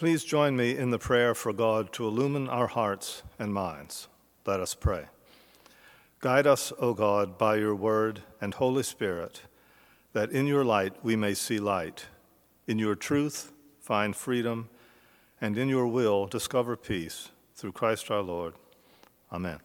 Please 0.00 0.24
join 0.24 0.56
me 0.56 0.74
in 0.78 0.88
the 0.88 0.98
prayer 0.98 1.34
for 1.34 1.52
God 1.52 1.92
to 1.92 2.06
illumine 2.06 2.48
our 2.48 2.68
hearts 2.68 3.22
and 3.38 3.52
minds. 3.52 4.08
Let 4.46 4.58
us 4.58 4.74
pray. 4.74 5.04
Guide 6.20 6.46
us, 6.46 6.72
O 6.78 6.94
God, 6.94 7.36
by 7.36 7.56
your 7.56 7.74
word 7.74 8.22
and 8.40 8.54
Holy 8.54 8.82
Spirit, 8.82 9.42
that 10.14 10.30
in 10.30 10.46
your 10.46 10.64
light 10.64 10.94
we 11.04 11.16
may 11.16 11.34
see 11.34 11.58
light, 11.58 12.06
in 12.66 12.78
your 12.78 12.94
truth 12.94 13.52
find 13.78 14.16
freedom, 14.16 14.70
and 15.38 15.58
in 15.58 15.68
your 15.68 15.86
will 15.86 16.26
discover 16.26 16.78
peace 16.78 17.28
through 17.54 17.72
Christ 17.72 18.10
our 18.10 18.22
Lord. 18.22 18.54
Amen. 19.30 19.58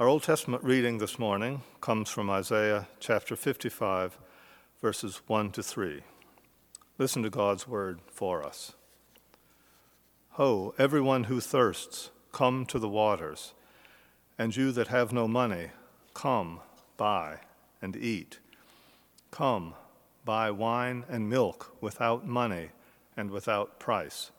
Our 0.00 0.08
Old 0.08 0.24
Testament 0.24 0.64
reading 0.64 0.98
this 0.98 1.20
morning 1.20 1.62
comes 1.80 2.10
from 2.10 2.28
Isaiah 2.28 2.88
chapter 2.98 3.36
55, 3.36 4.18
verses 4.82 5.20
1 5.28 5.52
to 5.52 5.62
3. 5.62 6.02
Listen 7.00 7.22
to 7.22 7.30
God's 7.30 7.66
word 7.66 8.00
for 8.12 8.44
us. 8.44 8.72
Ho, 10.32 10.74
everyone 10.76 11.24
who 11.24 11.40
thirsts, 11.40 12.10
come 12.30 12.66
to 12.66 12.78
the 12.78 12.90
waters, 12.90 13.54
and 14.38 14.54
you 14.54 14.70
that 14.72 14.88
have 14.88 15.10
no 15.10 15.26
money, 15.26 15.68
come, 16.12 16.60
buy, 16.98 17.38
and 17.80 17.96
eat. 17.96 18.38
Come, 19.30 19.72
buy 20.26 20.50
wine 20.50 21.06
and 21.08 21.26
milk 21.26 21.74
without 21.80 22.26
money 22.26 22.68
and 23.16 23.30
without 23.30 23.80
price. 23.80 24.30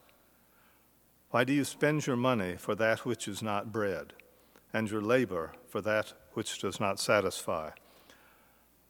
Why 1.31 1.43
do 1.43 1.53
you 1.53 1.63
spend 1.63 2.05
your 2.05 2.15
money 2.15 2.57
for 2.57 2.75
that 2.75 3.07
which 3.07 3.27
is 3.27 3.41
not 3.41 3.71
bread, 3.73 4.13
and 4.71 4.87
your 4.87 5.01
labor 5.01 5.53
for 5.67 5.81
that 5.81 6.13
which 6.33 6.59
does 6.59 6.79
not 6.79 6.99
satisfy? 6.99 7.71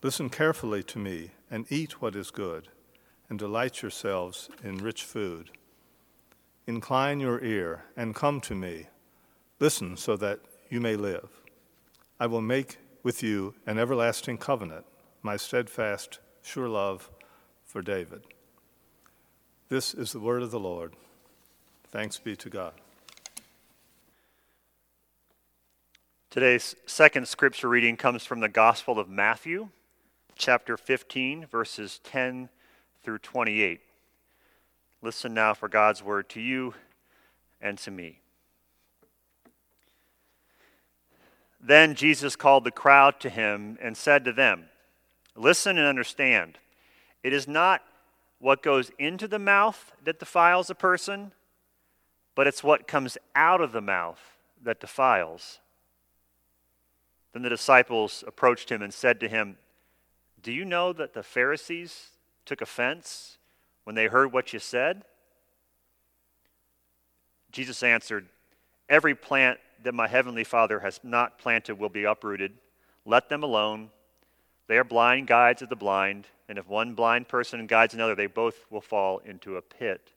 Listen 0.03 0.29
carefully 0.29 0.83
to 0.83 0.99
me 0.99 1.31
and 1.49 1.65
eat 1.71 2.01
what 2.01 2.17
is 2.17 2.31
good, 2.31 2.67
and 3.31 3.39
delight 3.39 3.81
yourselves 3.81 4.49
in 4.61 4.77
rich 4.77 5.05
food. 5.05 5.51
Incline 6.67 7.21
your 7.21 7.41
ear 7.41 7.85
and 7.95 8.13
come 8.13 8.41
to 8.41 8.53
me. 8.53 8.87
Listen 9.57 9.95
so 9.95 10.17
that 10.17 10.41
you 10.69 10.81
may 10.81 10.97
live. 10.97 11.29
I 12.19 12.27
will 12.27 12.41
make 12.41 12.77
with 13.03 13.23
you 13.23 13.55
an 13.65 13.79
everlasting 13.79 14.37
covenant, 14.37 14.85
my 15.23 15.37
steadfast, 15.37 16.19
sure 16.41 16.67
love 16.67 17.09
for 17.63 17.81
David. 17.81 18.23
This 19.69 19.93
is 19.93 20.11
the 20.11 20.19
word 20.19 20.43
of 20.43 20.51
the 20.51 20.59
Lord. 20.59 20.91
Thanks 21.87 22.19
be 22.19 22.35
to 22.35 22.49
God. 22.49 22.73
Today's 26.29 26.75
second 26.85 27.29
scripture 27.29 27.69
reading 27.69 27.95
comes 27.95 28.25
from 28.25 28.41
the 28.41 28.49
Gospel 28.49 28.99
of 28.99 29.07
Matthew, 29.07 29.69
chapter 30.35 30.75
15, 30.75 31.45
verses 31.45 32.01
10 32.03 32.49
through 33.03 33.19
28. 33.19 33.81
Listen 35.01 35.33
now 35.33 35.53
for 35.53 35.67
God's 35.67 36.03
word 36.03 36.29
to 36.29 36.41
you 36.41 36.73
and 37.59 37.77
to 37.79 37.91
me. 37.91 38.19
Then 41.59 41.95
Jesus 41.95 42.35
called 42.35 42.63
the 42.63 42.71
crowd 42.71 43.19
to 43.19 43.29
him 43.29 43.77
and 43.81 43.95
said 43.95 44.25
to 44.25 44.33
them, 44.33 44.65
Listen 45.35 45.77
and 45.77 45.87
understand. 45.87 46.57
It 47.23 47.33
is 47.33 47.47
not 47.47 47.81
what 48.39 48.63
goes 48.63 48.91
into 48.97 49.27
the 49.27 49.39
mouth 49.39 49.93
that 50.03 50.19
defiles 50.19 50.69
a 50.69 50.75
person, 50.75 51.31
but 52.35 52.47
it's 52.47 52.63
what 52.63 52.87
comes 52.87 53.17
out 53.35 53.61
of 53.61 53.71
the 53.71 53.81
mouth 53.81 54.19
that 54.63 54.79
defiles. 54.79 55.59
Then 57.33 57.43
the 57.43 57.49
disciples 57.49 58.23
approached 58.27 58.71
him 58.71 58.81
and 58.81 58.93
said 58.93 59.19
to 59.19 59.29
him, 59.29 59.57
Do 60.41 60.51
you 60.51 60.65
know 60.65 60.91
that 60.93 61.13
the 61.13 61.23
Pharisees 61.23 62.10
took 62.45 62.61
offense 62.61 63.37
when 63.83 63.95
they 63.95 64.07
heard 64.07 64.31
what 64.31 64.53
you 64.53 64.59
said? 64.59 65.03
Jesus 67.51 67.83
answered, 67.83 68.27
Every 68.89 69.15
plant 69.15 69.59
that 69.83 69.93
my 69.93 70.07
heavenly 70.07 70.43
Father 70.43 70.79
has 70.79 70.99
not 71.03 71.37
planted 71.39 71.79
will 71.79 71.89
be 71.89 72.03
uprooted. 72.03 72.53
Let 73.05 73.29
them 73.29 73.43
alone. 73.43 73.89
They 74.67 74.77
are 74.77 74.83
blind 74.83 75.27
guides 75.27 75.61
of 75.61 75.69
the 75.69 75.75
blind, 75.75 76.27
and 76.47 76.57
if 76.57 76.67
one 76.67 76.93
blind 76.93 77.27
person 77.27 77.65
guides 77.67 77.93
another, 77.93 78.15
they 78.15 78.27
both 78.27 78.65
will 78.69 78.81
fall 78.81 79.19
into 79.19 79.57
a 79.57 79.61
pit. 79.61 80.11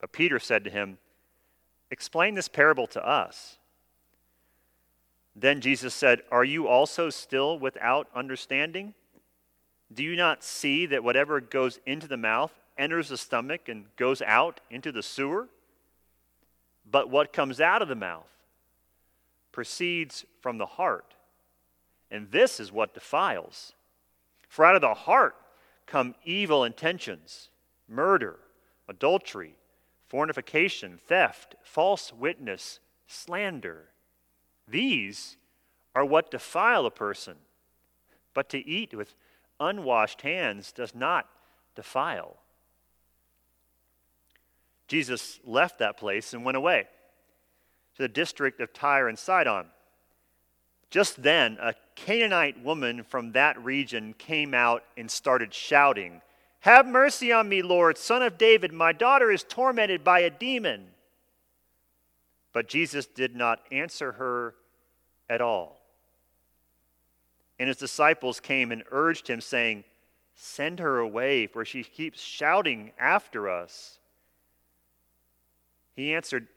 But 0.00 0.12
Peter 0.12 0.38
said 0.38 0.64
to 0.64 0.70
him, 0.70 0.98
Explain 1.90 2.34
this 2.34 2.48
parable 2.48 2.86
to 2.88 3.06
us. 3.06 3.58
Then 5.36 5.60
Jesus 5.60 5.94
said, 5.94 6.22
Are 6.30 6.44
you 6.44 6.68
also 6.68 7.10
still 7.10 7.58
without 7.58 8.08
understanding? 8.14 8.94
Do 9.92 10.02
you 10.02 10.16
not 10.16 10.42
see 10.42 10.86
that 10.86 11.04
whatever 11.04 11.40
goes 11.40 11.78
into 11.86 12.06
the 12.06 12.16
mouth 12.16 12.52
enters 12.78 13.08
the 13.08 13.16
stomach 13.16 13.68
and 13.68 13.84
goes 13.96 14.22
out 14.22 14.60
into 14.70 14.92
the 14.92 15.02
sewer? 15.02 15.48
But 16.90 17.10
what 17.10 17.32
comes 17.32 17.60
out 17.60 17.82
of 17.82 17.88
the 17.88 17.94
mouth 17.94 18.26
proceeds 19.52 20.24
from 20.40 20.58
the 20.58 20.66
heart. 20.66 21.14
And 22.10 22.30
this 22.30 22.58
is 22.58 22.72
what 22.72 22.94
defiles. 22.94 23.74
For 24.48 24.64
out 24.64 24.74
of 24.74 24.80
the 24.80 24.94
heart 24.94 25.36
come 25.86 26.14
evil 26.24 26.64
intentions, 26.64 27.48
murder, 27.88 28.38
adultery, 28.88 29.54
fornication, 30.08 30.98
theft, 31.06 31.54
false 31.62 32.12
witness, 32.12 32.80
slander. 33.06 33.84
These 34.66 35.36
are 35.94 36.04
what 36.04 36.30
defile 36.30 36.86
a 36.86 36.90
person. 36.90 37.36
But 38.34 38.48
to 38.50 38.66
eat 38.66 38.94
with 38.94 39.14
unwashed 39.62 40.22
hands 40.22 40.72
does 40.72 40.94
not 40.94 41.28
defile. 41.74 42.36
Jesus 44.88 45.40
left 45.44 45.78
that 45.78 45.96
place 45.96 46.34
and 46.34 46.44
went 46.44 46.56
away 46.56 46.86
to 47.96 48.02
the 48.02 48.08
district 48.08 48.60
of 48.60 48.72
Tyre 48.72 49.08
and 49.08 49.18
Sidon. 49.18 49.66
Just 50.90 51.22
then, 51.22 51.56
a 51.60 51.74
Canaanite 51.94 52.62
woman 52.62 53.02
from 53.02 53.32
that 53.32 53.62
region 53.62 54.14
came 54.18 54.52
out 54.52 54.84
and 54.96 55.10
started 55.10 55.54
shouting, 55.54 56.20
Have 56.60 56.86
mercy 56.86 57.32
on 57.32 57.48
me, 57.48 57.62
Lord, 57.62 57.96
son 57.96 58.22
of 58.22 58.36
David. 58.36 58.72
My 58.72 58.92
daughter 58.92 59.30
is 59.30 59.44
tormented 59.44 60.04
by 60.04 60.20
a 60.20 60.30
demon. 60.30 60.88
But 62.52 62.68
Jesus 62.68 63.06
did 63.06 63.34
not 63.34 63.60
answer 63.70 64.12
her 64.12 64.54
at 65.30 65.40
all. 65.40 65.81
And 67.62 67.68
his 67.68 67.76
disciples 67.76 68.40
came 68.40 68.72
and 68.72 68.82
urged 68.90 69.28
him, 69.28 69.40
saying, 69.40 69.84
Send 70.34 70.80
her 70.80 70.98
away, 70.98 71.46
for 71.46 71.64
she 71.64 71.84
keeps 71.84 72.20
shouting 72.20 72.90
after 72.98 73.48
us. 73.48 74.00
He 75.94 76.12
answered, 76.12 76.48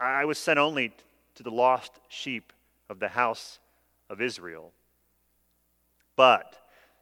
I 0.00 0.24
was 0.24 0.38
sent 0.38 0.58
only 0.58 0.94
to 1.34 1.42
the 1.42 1.50
lost 1.50 1.92
sheep 2.08 2.54
of 2.88 3.00
the 3.00 3.08
house 3.08 3.58
of 4.08 4.22
Israel. 4.22 4.72
But 6.16 6.56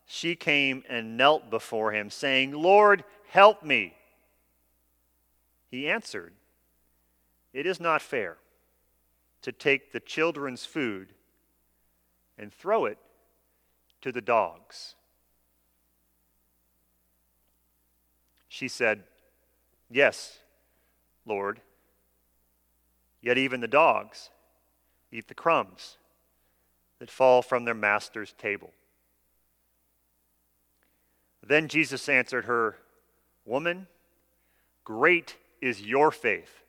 she 0.05 0.35
came 0.35 0.83
and 0.89 1.17
knelt 1.17 1.49
before 1.49 1.93
him, 1.93 2.11
saying, 2.11 2.51
Lord, 2.51 3.05
help 3.29 3.63
me. 3.63 3.95
He 5.71 5.89
answered, 5.89 6.33
It 7.53 7.67
is 7.67 7.79
not 7.79 8.03
fair 8.03 8.39
to 9.43 9.53
take 9.53 9.93
the 9.93 10.01
children's 10.01 10.65
food 10.67 11.15
and 12.41 12.53
throw 12.53 12.87
it 12.87 12.97
to 14.01 14.11
the 14.11 14.23
dogs. 14.23 14.95
She 18.49 18.67
said, 18.67 19.05
Yes, 19.91 20.39
Lord. 21.27 21.61
Yet 23.21 23.37
even 23.37 23.61
the 23.61 23.69
dogs 23.69 24.31
eat 25.13 25.29
the 25.29 25.35
crumbs 25.35 25.99
that 26.99 27.11
fall 27.11 27.43
from 27.43 27.67
their 27.67 27.75
master's 27.75 28.33
table. 28.39 28.73
Then 31.47 31.69
Jesus 31.69 32.09
answered 32.09 32.47
her, 32.47 32.77
Woman, 33.45 33.87
great 34.85 35.37
is 35.61 35.83
your 35.83 36.11
faith. 36.11 36.63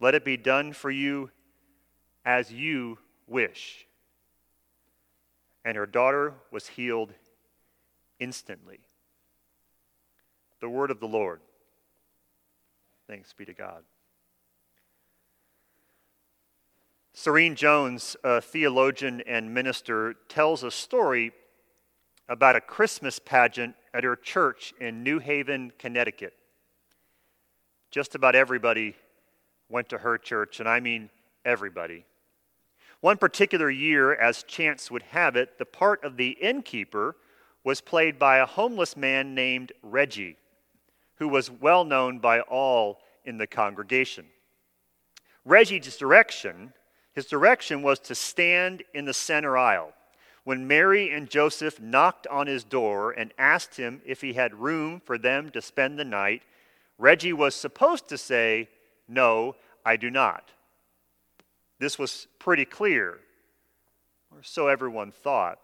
Let 0.00 0.14
it 0.14 0.24
be 0.24 0.38
done 0.38 0.72
for 0.72 0.90
you 0.90 1.30
as 2.24 2.50
you 2.50 2.98
wish. 3.26 3.86
And 5.64 5.76
her 5.76 5.86
daughter 5.86 6.34
was 6.50 6.68
healed 6.68 7.12
instantly. 8.18 8.80
The 10.60 10.68
word 10.68 10.90
of 10.90 11.00
the 11.00 11.08
Lord. 11.08 11.40
Thanks 13.06 13.32
be 13.32 13.44
to 13.44 13.54
God. 13.54 13.84
Serene 17.12 17.54
Jones, 17.54 18.16
a 18.24 18.40
theologian 18.40 19.22
and 19.26 19.54
minister, 19.54 20.14
tells 20.28 20.64
a 20.64 20.70
story 20.70 21.32
about 22.28 22.56
a 22.56 22.60
Christmas 22.60 23.18
pageant 23.18 23.76
at 23.92 24.04
her 24.04 24.16
church 24.16 24.74
in 24.80 25.02
New 25.02 25.20
Haven, 25.20 25.72
Connecticut. 25.78 26.34
Just 27.90 28.14
about 28.14 28.34
everybody 28.34 28.96
went 29.68 29.88
to 29.90 29.98
her 29.98 30.18
church, 30.18 30.58
and 30.58 30.68
I 30.68 30.80
mean 30.80 31.10
everybody. 31.44 32.04
One 33.04 33.18
particular 33.18 33.68
year, 33.68 34.14
as 34.14 34.44
chance 34.44 34.90
would 34.90 35.02
have 35.02 35.36
it, 35.36 35.58
the 35.58 35.66
part 35.66 36.02
of 36.04 36.16
the 36.16 36.38
innkeeper 36.40 37.16
was 37.62 37.82
played 37.82 38.18
by 38.18 38.38
a 38.38 38.46
homeless 38.46 38.96
man 38.96 39.34
named 39.34 39.72
Reggie, 39.82 40.38
who 41.16 41.28
was 41.28 41.50
well 41.50 41.84
known 41.84 42.18
by 42.18 42.40
all 42.40 43.02
in 43.26 43.36
the 43.36 43.46
congregation. 43.46 44.24
Reggie's 45.44 45.98
direction, 45.98 46.72
his 47.12 47.26
direction 47.26 47.82
was 47.82 47.98
to 47.98 48.14
stand 48.14 48.82
in 48.94 49.04
the 49.04 49.12
center 49.12 49.58
aisle. 49.58 49.92
When 50.44 50.66
Mary 50.66 51.10
and 51.10 51.28
Joseph 51.28 51.78
knocked 51.78 52.26
on 52.28 52.46
his 52.46 52.64
door 52.64 53.10
and 53.10 53.34
asked 53.36 53.76
him 53.76 54.00
if 54.06 54.22
he 54.22 54.32
had 54.32 54.54
room 54.54 55.02
for 55.04 55.18
them 55.18 55.50
to 55.50 55.60
spend 55.60 55.98
the 55.98 56.06
night, 56.06 56.40
Reggie 56.96 57.34
was 57.34 57.54
supposed 57.54 58.08
to 58.08 58.16
say, 58.16 58.70
No, 59.06 59.56
I 59.84 59.96
do 59.96 60.10
not. 60.10 60.53
This 61.78 61.98
was 61.98 62.26
pretty 62.38 62.64
clear, 62.64 63.20
or 64.30 64.42
so 64.42 64.68
everyone 64.68 65.10
thought. 65.10 65.58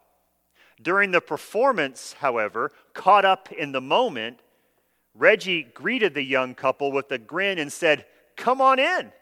During 0.82 1.10
the 1.10 1.20
performance, 1.20 2.14
however, 2.14 2.72
caught 2.94 3.24
up 3.24 3.52
in 3.52 3.72
the 3.72 3.80
moment, 3.80 4.40
Reggie 5.14 5.62
greeted 5.62 6.14
the 6.14 6.22
young 6.22 6.54
couple 6.54 6.90
with 6.92 7.10
a 7.12 7.18
grin 7.18 7.58
and 7.58 7.72
said, 7.72 8.06
Come 8.36 8.60
on 8.60 8.78
in. 8.78 9.12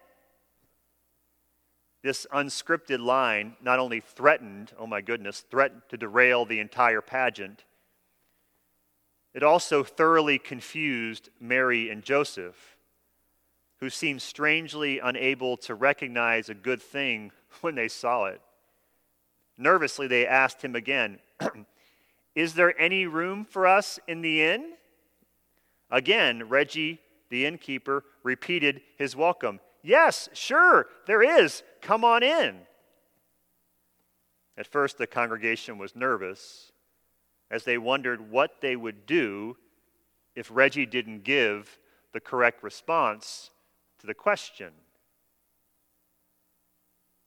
This 2.02 2.26
unscripted 2.32 3.00
line 3.00 3.56
not 3.61 3.81
only 3.81 4.00
threatened, 4.00 4.73
oh 4.79 4.87
my 4.87 5.00
goodness, 5.00 5.41
threatened 5.50 5.82
to 5.88 5.96
derail 5.96 6.44
the 6.44 6.61
entire 6.61 7.00
pageant, 7.00 7.64
it 9.34 9.43
also 9.43 9.82
thoroughly 9.84 10.38
confused 10.38 11.29
Mary 11.41 11.91
and 11.91 12.02
Joseph, 12.02 12.77
who 13.80 13.90
seemed 13.90 14.22
strangely 14.22 14.98
unable 14.98 15.56
to 15.56 15.75
recognize 15.75 16.48
a 16.48 16.54
good 16.54 16.82
thing 16.82 17.32
when 17.60 17.75
they 17.75 17.88
saw 17.88 18.26
it. 18.26 18.40
Nervously, 19.56 20.06
they 20.06 20.26
asked 20.26 20.62
him 20.62 20.75
again, 20.75 21.19
Is 22.34 22.54
there 22.54 22.78
any 22.80 23.06
room 23.06 23.44
for 23.44 23.66
us 23.66 23.98
in 24.06 24.20
the 24.20 24.42
inn? 24.42 24.75
Again, 25.90 26.48
Reggie, 26.48 27.00
the 27.30 27.46
innkeeper, 27.46 28.04
repeated 28.22 28.80
his 28.96 29.16
welcome. 29.16 29.58
Yes, 29.82 30.28
sure, 30.34 30.86
there 31.06 31.22
is. 31.22 31.64
Come 31.81 32.04
on 32.04 32.22
in. 32.22 32.58
At 34.56 34.66
first, 34.66 34.98
the 34.98 35.06
congregation 35.06 35.78
was 35.78 35.96
nervous 35.96 36.70
as 37.50 37.64
they 37.64 37.78
wondered 37.78 38.31
what 38.31 38.60
they 38.60 38.76
would 38.76 39.06
do 39.06 39.56
if 40.36 40.48
Reggie 40.52 40.86
didn't 40.86 41.24
give 41.24 41.78
the 42.12 42.20
correct 42.20 42.62
response 42.62 43.50
to 43.98 44.06
the 44.06 44.14
question. 44.14 44.72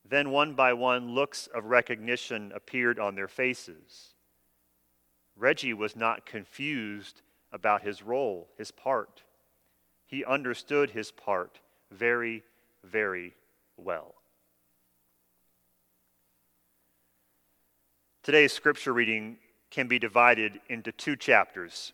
Then, 0.08 0.32
one 0.32 0.54
by 0.56 0.74
one, 0.74 1.14
looks 1.14 1.48
of 1.48 1.66
recognition 1.66 2.52
appeared 2.54 3.00
on 3.00 3.16
their 3.16 3.28
faces. 3.28 4.16
Reggie 5.36 5.74
was 5.74 5.96
not 5.96 6.26
confused 6.26 7.22
about 7.54 7.84
his 7.84 8.04
role, 8.04 8.50
his 8.58 8.72
part. 8.72 9.24
He 10.06 10.26
understood 10.26 10.90
his 10.90 11.12
part 11.12 11.60
very, 11.92 12.44
very 12.84 13.36
well. 13.78 14.16
Today's 18.24 18.54
scripture 18.54 18.94
reading 18.94 19.38
can 19.72 19.88
be 19.88 19.98
divided 19.98 20.60
into 20.68 20.92
two 20.92 21.16
chapters, 21.16 21.94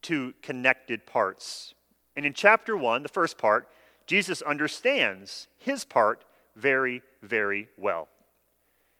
two 0.00 0.32
connected 0.40 1.04
parts. 1.04 1.74
And 2.14 2.24
in 2.24 2.32
chapter 2.32 2.76
one, 2.76 3.02
the 3.02 3.08
first 3.08 3.36
part, 3.36 3.68
Jesus 4.06 4.42
understands 4.42 5.48
his 5.58 5.84
part 5.84 6.24
very, 6.54 7.02
very 7.22 7.68
well. 7.76 8.08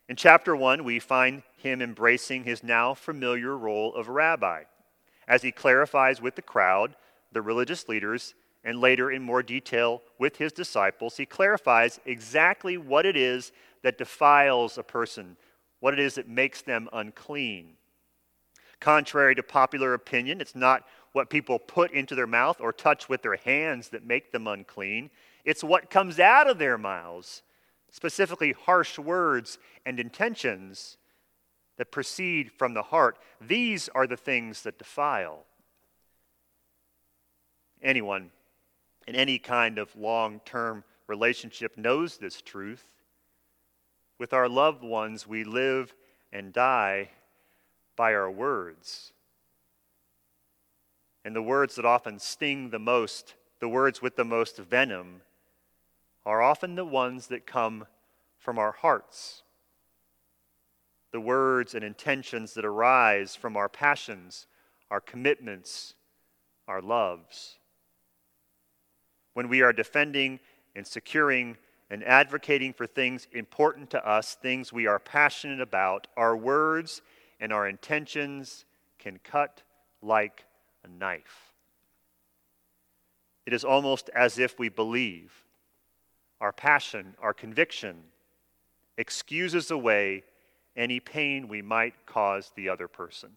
In 0.09 0.17
chapter 0.17 0.55
one, 0.55 0.85
we 0.85 0.99
find 0.99 1.43
him 1.57 1.83
embracing 1.83 2.45
his 2.45 2.63
now 2.63 2.95
familiar 2.95 3.57
role 3.57 3.95
of 3.95 4.09
rabbi 4.09 4.65
as 5.29 5.43
he 5.43 5.51
clarifies 5.51 6.21
with 6.21 6.37
the 6.37 6.43
crowd, 6.43 6.97
the 7.33 7.43
religious 7.43 7.89
leaders, 7.89 8.35
and 8.65 8.81
later 8.81 9.11
in 9.11 9.23
more 9.23 9.43
detail 9.43 10.03
with 10.19 10.37
his 10.37 10.53
disciples, 10.53 11.17
he 11.17 11.27
clarifies 11.27 12.01
exactly 12.05 12.77
what 12.77 13.07
it 13.07 13.17
is 13.17 13.53
that 13.83 13.99
defiles 13.99 14.79
a 14.79 14.83
person, 14.83 15.37
what 15.81 15.95
it 15.95 16.01
is 16.01 16.15
that 16.15 16.29
makes 16.29 16.63
them 16.63 16.89
unclean. 16.93 17.75
Contrary 18.81 19.35
to 19.35 19.43
popular 19.43 19.95
opinion, 19.95 20.41
it's 20.41 20.55
not 20.55 20.85
what 21.17 21.31
people 21.31 21.59
put 21.59 21.93
into 21.93 22.15
their 22.15 22.27
mouth 22.27 22.61
or 22.61 22.75
touch 22.75 23.09
with 23.09 23.23
their 23.23 23.37
hands 23.37 23.89
that 23.89 24.05
make 24.05 24.33
them 24.33 24.47
unclean. 24.47 25.09
It's 25.47 25.65
what 25.65 25.89
comes 25.89 26.21
out 26.21 26.47
of 26.47 26.59
their 26.59 26.77
mouths, 26.77 27.41
specifically 27.91 28.53
harsh 28.53 28.99
words 28.99 29.59
and 29.87 29.99
intentions 29.99 30.99
that 31.79 31.91
proceed 31.91 32.53
from 32.53 32.75
the 32.75 32.83
heart. 32.83 33.17
These 33.41 33.89
are 33.95 34.07
the 34.07 34.19
things 34.19 34.61
that 34.65 34.77
defile. 34.77 35.45
Anyone 37.83 38.31
in 39.09 39.15
any 39.15 39.39
kind 39.39 39.79
of 39.79 39.97
long 39.97 40.41
term 40.45 40.85
relationship 41.07 41.79
knows 41.79 42.19
this 42.19 42.43
truth. 42.43 42.85
With 44.19 44.35
our 44.35 44.51
loved 44.51 44.83
ones, 44.83 45.27
we 45.27 45.45
live 45.45 45.95
and 46.31 46.53
die 46.53 47.09
by 47.97 48.13
our 48.13 48.31
words. 48.31 49.15
And 51.27 51.35
the 51.35 51.43
words 51.43 51.75
that 51.75 51.85
often 51.85 52.21
sting 52.21 52.71
the 52.71 52.79
most, 52.79 53.35
the 53.59 53.69
words 53.69 54.01
with 54.01 54.15
the 54.15 54.25
most 54.25 54.59
venom, 54.59 55.23
are 56.25 56.41
often 56.41 56.77
the 56.77 56.85
ones 56.85 57.27
that 57.27 57.49
come 57.49 57.87
from 58.39 58.59
our 58.59 58.71
hearts 58.71 59.43
the 61.11 61.21
words 61.21 61.75
and 61.75 61.83
intentions 61.83 62.55
that 62.55 62.65
arise 62.65 63.35
from 63.35 63.57
our 63.57 63.69
passions, 63.69 64.47
our 64.91 65.01
commitments, 65.01 65.95
our 66.69 66.83
loves. 66.83 67.59
When 69.33 69.49
we 69.49 69.63
are 69.63 69.73
defending 69.73 70.39
and 70.77 70.87
securing 70.87 71.57
and 71.91 72.05
advocating 72.05 72.73
for 72.73 72.87
things 72.87 73.27
important 73.33 73.91
to 73.91 74.07
us, 74.07 74.35
things 74.35 74.73
we 74.73 74.87
are 74.87 74.99
passionate 74.99 75.61
about, 75.61 76.07
our 76.17 76.37
words 76.37 77.01
and 77.41 77.53
our 77.53 77.67
intentions 77.67 78.65
can 78.99 79.19
cut 79.25 79.63
like 80.03 80.45
a 80.87 80.99
knife. 80.99 81.53
It 83.45 83.53
is 83.53 83.65
almost 83.65 84.11
as 84.15 84.39
if 84.39 84.59
we 84.59 84.69
believe 84.69 85.33
our 86.41 86.53
passion, 86.53 87.15
our 87.21 87.33
conviction, 87.33 87.97
excuses 88.99 89.71
away 89.71 90.25
any 90.77 91.01
pain 91.01 91.49
we 91.49 91.63
might 91.63 91.95
cause 92.07 92.53
the 92.55 92.69
other 92.69 92.89
person. 92.89 93.31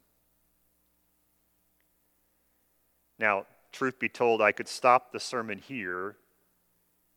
Now, 3.17 3.45
truth 3.71 3.99
be 3.99 4.09
told, 4.09 4.41
I 4.41 4.51
could 4.51 4.67
stop 4.67 5.11
the 5.11 5.19
sermon 5.19 5.59
here 5.59 6.15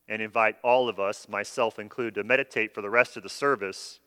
and 0.09 0.21
invite 0.21 0.57
all 0.63 0.89
of 0.89 1.01
us, 1.01 1.29
myself 1.29 1.79
included, 1.79 2.15
to 2.17 2.25
meditate 2.25 2.75
for 2.75 2.83
the 2.83 2.91
rest 2.91 3.17
of 3.17 3.23
the 3.23 3.29
service 3.29 4.01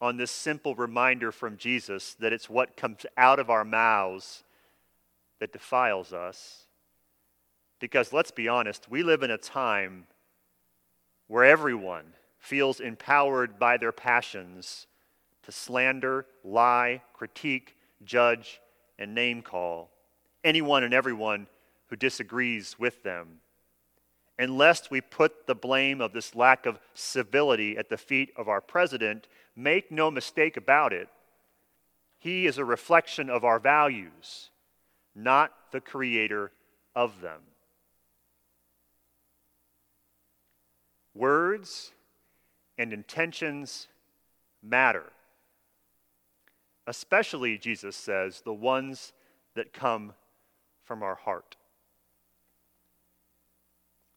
on 0.00 0.16
this 0.16 0.30
simple 0.30 0.74
reminder 0.74 1.32
from 1.32 1.56
Jesus 1.56 2.14
that 2.14 2.32
it's 2.32 2.48
what 2.48 2.76
comes 2.76 3.04
out 3.16 3.38
of 3.38 3.50
our 3.50 3.64
mouths 3.64 4.44
that 5.40 5.52
defiles 5.52 6.12
us. 6.12 6.66
Because 7.80 8.12
let's 8.12 8.30
be 8.30 8.48
honest, 8.48 8.90
we 8.90 9.02
live 9.02 9.22
in 9.22 9.30
a 9.30 9.38
time 9.38 10.06
where 11.26 11.44
everyone 11.44 12.14
feels 12.38 12.80
empowered 12.80 13.58
by 13.58 13.76
their 13.76 13.92
passions 13.92 14.86
to 15.42 15.52
slander, 15.52 16.26
lie, 16.42 17.02
critique, 17.12 17.76
judge, 18.04 18.60
and 18.98 19.14
name 19.14 19.42
call 19.42 19.90
anyone 20.44 20.84
and 20.84 20.94
everyone 20.94 21.46
who 21.88 21.96
disagrees 21.96 22.78
with 22.78 23.02
them. 23.02 23.40
And 24.38 24.56
lest 24.56 24.90
we 24.90 25.00
put 25.00 25.46
the 25.46 25.54
blame 25.54 26.00
of 26.00 26.12
this 26.12 26.34
lack 26.34 26.64
of 26.64 26.78
civility 26.94 27.76
at 27.76 27.88
the 27.88 27.96
feet 27.96 28.32
of 28.36 28.48
our 28.48 28.60
president, 28.60 29.26
make 29.56 29.90
no 29.90 30.10
mistake 30.10 30.56
about 30.56 30.92
it, 30.92 31.08
he 32.18 32.46
is 32.46 32.58
a 32.58 32.64
reflection 32.64 33.30
of 33.30 33.44
our 33.44 33.58
values, 33.58 34.50
not 35.18 35.52
the 35.72 35.80
creator 35.80 36.52
of 36.94 37.20
them. 37.20 37.40
Words 41.14 41.92
and 42.78 42.92
intentions 42.92 43.88
matter 44.62 45.12
especially, 46.88 47.58
Jesus 47.58 47.94
says, 47.94 48.40
the 48.40 48.52
ones 48.52 49.12
that 49.54 49.72
come 49.74 50.14
from 50.84 51.02
our 51.02 51.14
heart. 51.14 51.56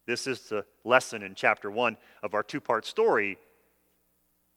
This 0.08 0.26
is 0.26 0.40
the 0.44 0.66
lesson 0.86 1.22
in 1.22 1.36
chapter 1.36 1.70
one 1.70 1.98
of 2.24 2.34
our 2.34 2.44
two 2.44 2.62
part 2.62 2.86
story 2.86 3.38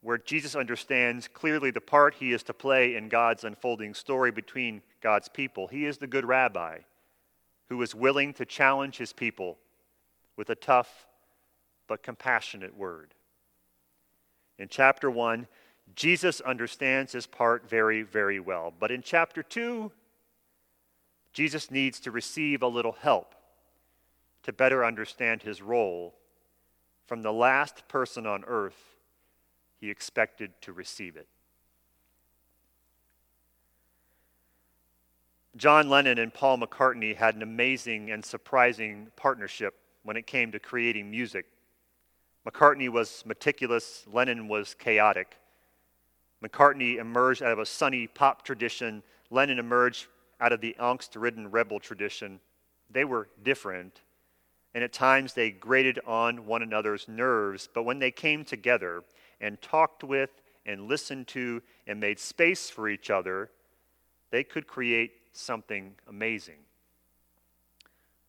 where 0.05 0.19
Jesus 0.19 0.55
understands 0.55 1.29
clearly 1.29 1.71
the 1.71 1.81
part 1.81 2.13
he 2.13 2.35
is 2.35 2.43
to 2.43 2.53
play 2.53 2.95
in 2.95 3.09
God's 3.09 3.43
unfolding 3.43 3.95
story 3.95 4.31
between 4.31 4.83
God's 5.01 5.31
people. 5.31 5.67
He 5.67 5.87
is 5.87 5.97
the 5.97 6.07
good 6.07 6.27
rabbi 6.27 6.81
who 7.71 7.81
is 7.81 7.95
willing 7.95 8.35
to 8.35 8.45
challenge 8.45 8.99
his 8.99 9.15
people 9.15 9.57
with 10.37 10.51
a 10.51 10.55
tough 10.55 11.07
but 11.89 12.03
compassionate 12.03 12.77
word. 12.77 13.15
In 14.59 14.69
chapter 14.69 15.11
1, 15.11 15.47
Jesus 15.97 16.43
understands 16.43 17.13
his 17.13 17.27
part 17.27 17.67
very, 17.67 18.03
very 18.03 18.39
well. 18.39 18.75
But 18.79 18.91
in 18.91 19.01
chapter 19.01 19.43
2, 19.43 19.91
Jesus 21.33 21.71
needs 21.71 21.99
to 22.01 22.11
receive 22.11 22.63
a 22.63 22.69
little 22.69 22.97
help 23.01 23.35
to 24.43 24.53
better 24.53 24.85
understand 24.85 25.43
his 25.43 25.63
role, 25.63 26.15
from 27.07 27.23
the 27.23 27.33
last 27.33 27.89
person 27.89 28.27
on 28.27 28.45
earth, 28.47 28.94
he 29.85 29.91
expected 29.91 30.51
to 30.63 30.73
receive 30.73 31.15
it. 31.15 31.29
John 35.57 35.91
Lennon 35.91 36.19
and 36.19 36.33
Paul 36.33 36.57
McCartney 36.57 37.15
had 37.15 37.35
an 37.37 37.43
amazing 37.43 38.11
and 38.11 38.25
surprising 38.25 39.09
partnership 39.15 39.75
when 40.03 40.17
it 40.17 40.27
came 40.27 40.51
to 40.53 40.59
creating 40.59 41.11
music. 41.11 41.45
McCartney 42.49 42.89
was 42.89 43.25
meticulous, 43.27 44.05
Lennon 44.11 44.49
was 44.49 44.73
chaotic. 44.73 45.37
McCartney 46.43 46.97
emerged 46.97 47.43
out 47.43 47.53
of 47.53 47.59
a 47.59 47.67
sunny 47.67 48.07
pop 48.07 48.43
tradition, 48.43 49.03
Lennon 49.31 49.59
emerged 49.59 50.07
out 50.41 50.53
of 50.53 50.63
the 50.63 50.75
angst 50.81 51.11
ridden 51.15 51.51
rebel 51.51 51.79
tradition. 51.79 52.41
They 52.91 53.05
were 53.05 53.29
different, 53.43 54.01
and 54.75 54.83
at 54.83 54.95
times 54.95 55.35
they 55.35 55.51
grated 55.51 56.01
on 56.07 56.47
one 56.47 56.63
another's 56.63 57.07
nerves, 57.07 57.69
but 57.75 57.83
when 57.83 57.99
they 57.99 58.11
came 58.11 58.47
together 58.47 59.05
and 59.41 59.61
talked 59.61 60.05
with 60.05 60.31
and 60.67 60.89
listened 60.89 61.29
to 61.29 61.63
and 61.87 62.01
made 62.01 62.19
space 62.19 62.71
for 62.71 62.89
each 62.89 63.11
other, 63.11 63.51
they 64.31 64.45
could 64.45 64.67
create 64.67 65.13
something 65.33 65.95
amazing. 66.09 66.59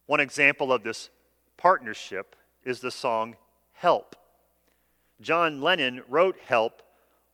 One 0.08 0.20
example 0.20 0.72
of 0.72 0.84
this 0.84 1.10
partnership 1.58 2.36
is 2.64 2.80
the 2.80 2.92
song 2.92 3.36
Help. 3.74 4.16
John 5.22 5.62
Lennon 5.62 6.02
wrote 6.08 6.38
Help 6.46 6.82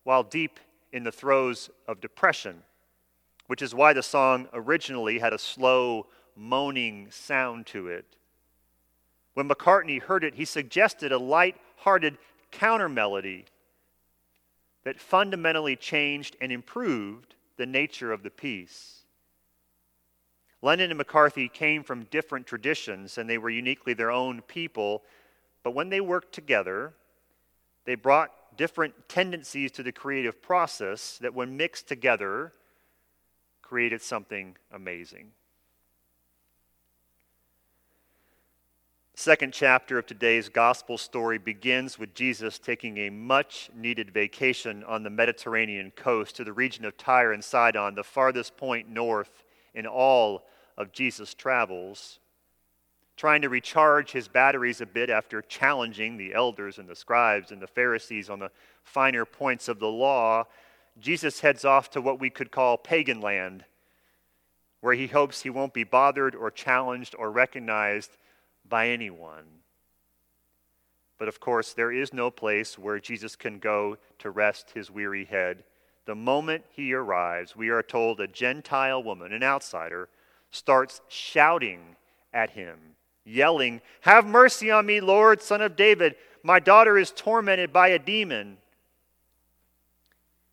while 0.04 0.24
deep 0.24 0.60
in 0.92 1.04
the 1.04 1.12
throes 1.12 1.70
of 1.88 2.02
depression, 2.02 2.64
which 3.48 3.62
is 3.62 3.76
why 3.76 3.94
the 3.94 4.04
song 4.04 4.48
originally 4.54 5.20
had 5.20 5.34
a 5.34 5.38
slow, 5.38 6.08
moaning 6.36 7.08
sound 7.10 7.66
to 7.68 7.88
it. 7.88 8.06
When 9.34 9.48
McCartney 9.48 10.02
heard 10.02 10.24
it, 10.24 10.36
he 10.36 10.46
suggested 10.46 11.12
a 11.12 11.18
light 11.18 11.56
hearted 11.78 12.18
counter 12.52 12.90
melody 12.90 13.46
that 14.84 15.00
fundamentally 15.00 15.76
changed 15.76 16.36
and 16.42 16.52
improved 16.52 17.36
the 17.58 17.66
nature 17.66 18.12
of 18.12 18.24
the 18.24 18.30
piece. 18.30 19.02
Lennon 20.62 20.92
and 20.92 21.00
McCartney 21.00 21.52
came 21.52 21.84
from 21.84 22.04
different 22.06 22.46
traditions 22.46 23.18
and 23.18 23.30
they 23.30 23.38
were 23.38 23.50
uniquely 23.50 23.94
their 23.94 24.12
own 24.12 24.42
people, 24.42 25.04
but 25.64 25.74
when 25.74 25.90
they 25.90 26.02
worked 26.02 26.34
together, 26.34 26.94
they 27.86 27.96
brought 27.96 28.32
different 28.58 28.94
tendencies 29.08 29.72
to 29.72 29.84
the 29.84 29.92
creative 29.92 30.42
process 30.42 31.18
that, 31.20 31.34
when 31.34 31.58
mixed 31.58 31.88
together, 31.88 32.54
created 33.62 34.02
something 34.02 34.56
amazing. 34.72 35.32
Second 39.22 39.54
chapter 39.54 40.00
of 40.00 40.08
today's 40.08 40.50
gospel 40.50 40.98
story 40.98 41.38
begins 41.38 42.00
with 42.00 42.16
Jesus 42.16 42.58
taking 42.58 42.98
a 42.98 43.12
much 43.12 43.70
needed 43.76 44.10
vacation 44.10 44.84
on 44.86 45.04
the 45.04 45.12
Mediterranean 45.12 45.92
coast 45.92 46.36
to 46.38 46.44
the 46.44 46.52
region 46.52 46.86
of 46.86 46.98
Tyre 46.98 47.32
and 47.32 47.44
Sidon, 47.44 47.94
the 47.94 48.04
farthest 48.04 48.58
point 48.58 48.90
north 48.90 49.44
in 49.76 49.86
all 49.86 50.48
of 50.76 50.92
Jesus' 50.92 51.36
travels, 51.36 52.18
trying 53.16 53.44
to 53.44 53.50
recharge 53.50 54.12
his 54.12 54.28
batteries 54.28 54.82
a 54.82 54.88
bit 54.88 55.12
after 55.12 55.44
challenging 55.44 56.18
the 56.18 56.34
elders 56.34 56.80
and 56.80 56.90
the 56.90 56.96
scribes 56.96 57.52
and 57.52 57.62
the 57.62 57.68
Pharisees 57.68 58.28
on 58.28 58.40
the 58.40 58.50
finer 58.84 59.24
points 59.24 59.68
of 59.68 59.78
the 59.78 59.86
law, 59.86 60.46
Jesus 61.00 61.42
heads 61.42 61.64
off 61.64 61.92
to 61.92 62.02
what 62.02 62.20
we 62.20 62.32
could 62.32 62.50
call 62.50 62.76
pagan 62.76 63.22
land, 63.22 63.66
where 64.80 64.96
he 64.96 65.06
hopes 65.06 65.44
he 65.44 65.52
won't 65.52 65.76
be 65.76 65.84
bothered 65.84 66.34
or 66.34 66.50
challenged 66.50 67.14
or 67.20 67.30
recognized 67.30 68.18
by 68.72 68.88
anyone. 68.88 69.46
But 71.20 71.28
of 71.28 71.40
course, 71.40 71.74
there 71.74 71.92
is 71.92 72.14
no 72.14 72.32
place 72.32 72.80
where 72.80 73.00
Jesus 73.00 73.36
can 73.36 73.60
go 73.60 73.98
to 74.18 74.32
rest 74.32 74.72
his 74.72 74.90
weary 74.90 75.26
head. 75.26 75.64
The 76.06 76.16
moment 76.16 76.64
he 76.72 76.96
arrives, 76.96 77.56
we 77.56 77.70
are 77.70 77.84
told 77.84 78.20
a 78.20 78.28
Gentile 78.28 79.04
woman, 79.04 79.32
an 79.32 79.44
outsider, 79.44 80.10
starts 80.50 81.02
shouting 81.10 81.96
at 82.34 82.50
him, 82.50 82.80
yelling, 83.24 83.82
Have 84.02 84.26
mercy 84.26 84.72
on 84.72 84.88
me, 84.88 85.00
Lord, 85.00 85.44
son 85.44 85.62
of 85.62 85.76
David. 85.76 86.16
My 86.42 86.60
daughter 86.60 86.98
is 86.98 87.12
tormented 87.12 87.72
by 87.72 87.90
a 87.90 88.00
demon. 88.00 88.58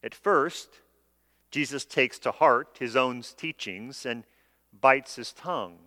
At 0.04 0.14
first, 0.14 0.68
Jesus 1.50 1.86
takes 1.86 2.18
to 2.18 2.30
heart 2.30 2.76
his 2.78 2.94
own 2.94 3.22
teachings 3.22 4.04
and 4.04 4.24
bites 4.78 5.16
his 5.16 5.32
tongue. 5.32 5.78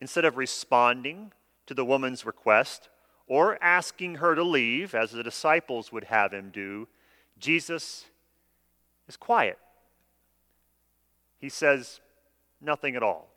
Instead 0.00 0.24
of 0.24 0.36
responding 0.36 1.32
to 1.66 1.74
the 1.74 1.84
woman's 1.84 2.24
request 2.24 2.88
or 3.26 3.62
asking 3.62 4.16
her 4.16 4.34
to 4.34 4.42
leave, 4.42 4.94
as 4.94 5.10
the 5.12 5.22
disciples 5.22 5.92
would 5.92 6.04
have 6.04 6.32
him 6.32 6.50
do, 6.52 6.88
Jesus 7.38 8.06
is 9.08 9.16
quiet. 9.16 9.58
He 11.38 11.48
says, 11.48 12.00
nothing 12.60 12.96
at 12.96 13.02
all. 13.02 13.28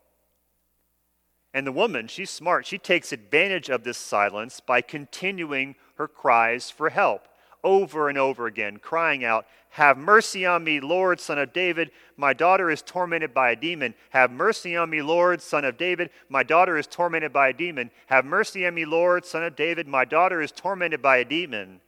And 1.53 1.67
the 1.67 1.71
woman, 1.71 2.07
she's 2.07 2.29
smart. 2.29 2.65
She 2.65 2.77
takes 2.77 3.11
advantage 3.11 3.69
of 3.69 3.83
this 3.83 3.97
silence 3.97 4.59
by 4.59 4.81
continuing 4.81 5.75
her 5.97 6.07
cries 6.07 6.71
for 6.71 6.89
help 6.89 7.27
over 7.63 8.09
and 8.09 8.17
over 8.17 8.47
again, 8.47 8.77
crying 8.77 9.23
out, 9.23 9.45
Have 9.69 9.97
mercy 9.97 10.45
on 10.45 10.63
me, 10.63 10.79
Lord, 10.79 11.19
son 11.19 11.39
of 11.39 11.53
David. 11.53 11.91
My 12.17 12.33
daughter 12.33 12.69
is 12.69 12.81
tormented 12.81 13.33
by 13.33 13.51
a 13.51 13.55
demon. 13.55 13.93
Have 14.09 14.31
mercy 14.31 14.75
on 14.75 14.89
me, 14.89 15.01
Lord, 15.01 15.41
son 15.41 15.65
of 15.65 15.77
David. 15.77 16.09
My 16.29 16.43
daughter 16.43 16.77
is 16.77 16.87
tormented 16.87 17.31
by 17.31 17.49
a 17.49 17.53
demon. 17.53 17.91
Have 18.07 18.25
mercy 18.25 18.65
on 18.67 18.75
me, 18.75 18.85
Lord, 18.85 19.25
son 19.25 19.43
of 19.43 19.55
David. 19.55 19.87
My 19.87 20.05
daughter 20.05 20.41
is 20.41 20.51
tormented 20.51 21.01
by 21.01 21.17
a 21.17 21.25
demon. 21.25 21.79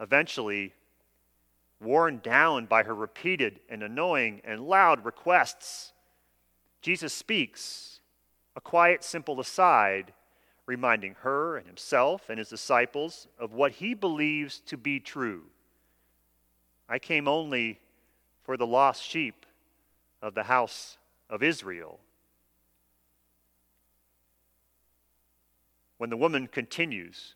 Eventually, 0.00 0.72
worn 1.80 2.20
down 2.22 2.66
by 2.66 2.82
her 2.82 2.94
repeated 2.94 3.60
and 3.68 3.82
annoying 3.82 4.40
and 4.44 4.60
loud 4.60 5.04
requests, 5.04 5.92
Jesus 6.82 7.12
speaks, 7.12 8.00
a 8.54 8.60
quiet, 8.60 9.04
simple 9.04 9.40
aside, 9.40 10.12
reminding 10.66 11.14
her 11.20 11.56
and 11.56 11.66
himself 11.66 12.28
and 12.28 12.38
his 12.38 12.48
disciples 12.48 13.28
of 13.38 13.52
what 13.52 13.72
he 13.72 13.94
believes 13.94 14.60
to 14.60 14.76
be 14.76 15.00
true. 15.00 15.42
I 16.88 16.98
came 16.98 17.28
only 17.28 17.80
for 18.42 18.56
the 18.56 18.66
lost 18.66 19.02
sheep 19.02 19.46
of 20.20 20.34
the 20.34 20.44
house 20.44 20.98
of 21.30 21.42
Israel. 21.42 22.00
When 25.98 26.10
the 26.10 26.16
woman 26.16 26.46
continues 26.46 27.34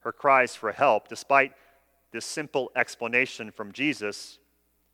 her 0.00 0.12
cries 0.12 0.54
for 0.54 0.72
help, 0.72 1.08
despite 1.08 1.52
this 2.12 2.24
simple 2.24 2.70
explanation 2.76 3.50
from 3.50 3.72
Jesus, 3.72 4.38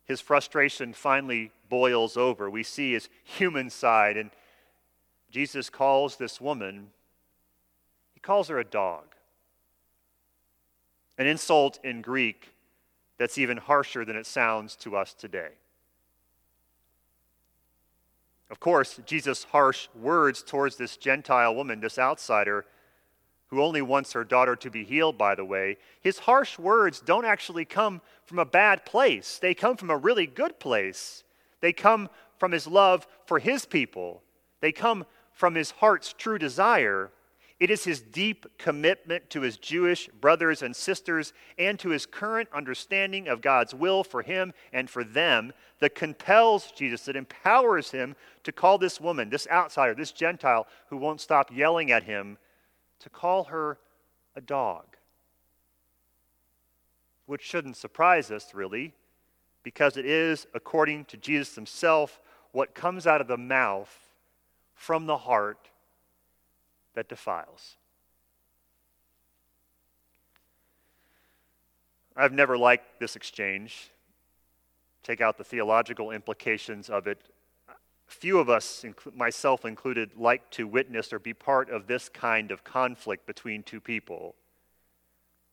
his 0.05 0.21
frustration 0.21 0.93
finally 0.93 1.51
boils 1.67 2.15
over. 2.15 2.49
We 2.49 2.63
see 2.63 2.93
his 2.93 3.09
human 3.23 3.69
side, 3.69 4.17
and 4.17 4.31
Jesus 5.29 5.69
calls 5.69 6.15
this 6.15 6.39
woman, 6.39 6.91
he 8.19 8.21
calls 8.21 8.49
her 8.49 8.59
a 8.59 8.65
dog. 8.65 9.15
An 11.17 11.25
insult 11.25 11.79
in 11.85 12.01
Greek 12.01 12.49
that's 13.17 13.37
even 13.37 13.55
harsher 13.55 14.03
than 14.03 14.17
it 14.17 14.25
sounds 14.25 14.75
to 14.77 14.97
us 14.97 15.13
today. 15.13 15.51
Of 18.51 18.59
course, 18.59 18.99
Jesus' 19.05 19.45
harsh 19.45 19.87
words 19.95 20.43
towards 20.43 20.75
this 20.75 20.97
Gentile 20.97 21.55
woman, 21.55 21.79
this 21.79 21.97
outsider, 21.97 22.65
who 23.47 23.63
only 23.63 23.81
wants 23.81 24.11
her 24.11 24.25
daughter 24.25 24.57
to 24.57 24.69
be 24.69 24.83
healed, 24.83 25.17
by 25.17 25.33
the 25.33 25.45
way, 25.45 25.77
his 26.01 26.19
harsh 26.19 26.59
words 26.59 26.99
don't 26.99 27.25
actually 27.25 27.63
come 27.63 28.01
from 28.25 28.39
a 28.39 28.45
bad 28.45 28.85
place. 28.85 29.39
They 29.39 29.53
come 29.53 29.77
from 29.77 29.89
a 29.89 29.97
really 29.97 30.27
good 30.27 30.59
place. 30.59 31.23
They 31.61 31.71
come 31.71 32.09
from 32.37 32.51
his 32.51 32.67
love 32.67 33.07
for 33.25 33.39
his 33.39 33.65
people, 33.65 34.23
they 34.59 34.73
come 34.73 35.05
from 35.31 35.55
his 35.55 35.71
heart's 35.71 36.11
true 36.11 36.37
desire. 36.37 37.11
It 37.59 37.69
is 37.69 37.83
his 37.83 37.99
deep 37.99 38.45
commitment 38.57 39.29
to 39.31 39.41
his 39.41 39.57
Jewish 39.57 40.07
brothers 40.07 40.61
and 40.61 40.73
sisters 40.73 41.33
and 41.57 41.77
to 41.79 41.89
his 41.89 42.05
current 42.05 42.47
understanding 42.53 43.27
of 43.27 43.41
God's 43.41 43.73
will 43.73 44.03
for 44.05 44.21
him 44.21 44.53
and 44.71 44.89
for 44.89 45.03
them 45.03 45.51
that 45.79 45.93
compels 45.93 46.71
Jesus, 46.71 47.03
that 47.05 47.17
empowers 47.17 47.91
him 47.91 48.15
to 48.43 48.53
call 48.53 48.77
this 48.77 49.01
woman, 49.01 49.29
this 49.29 49.47
outsider, 49.51 49.93
this 49.93 50.13
Gentile 50.13 50.67
who 50.87 50.95
won't 50.95 51.19
stop 51.19 51.51
yelling 51.53 51.91
at 51.91 52.03
him, 52.03 52.37
to 52.99 53.09
call 53.09 53.45
her 53.45 53.77
a 54.35 54.41
dog. 54.41 54.85
Which 57.25 57.43
shouldn't 57.43 57.77
surprise 57.77 58.31
us, 58.31 58.53
really, 58.53 58.93
because 59.63 59.97
it 59.97 60.05
is, 60.05 60.47
according 60.53 61.05
to 61.05 61.17
Jesus 61.17 61.55
himself, 61.55 62.21
what 62.51 62.73
comes 62.73 63.05
out 63.05 63.21
of 63.21 63.27
the 63.27 63.37
mouth 63.37 63.93
from 64.73 65.05
the 65.05 65.17
heart 65.17 65.68
that 66.99 67.07
defiles. 67.07 67.77
I've 72.13 72.33
never 72.33 72.57
liked 72.57 72.99
this 72.99 73.15
exchange. 73.15 73.89
Take 75.01 75.21
out 75.21 75.37
the 75.37 75.45
theological 75.45 76.11
implications 76.11 76.89
of 76.89 77.07
it. 77.07 77.21
Few 78.07 78.37
of 78.37 78.49
us, 78.49 78.83
myself 79.15 79.63
included, 79.63 80.09
like 80.17 80.49
to 80.51 80.67
witness 80.67 81.13
or 81.13 81.19
be 81.19 81.33
part 81.33 81.69
of 81.69 81.87
this 81.87 82.09
kind 82.09 82.51
of 82.51 82.65
conflict 82.65 83.25
between 83.25 83.63
two 83.63 83.79
people. 83.79 84.35